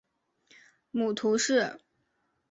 [0.89, 1.77] 母屠氏。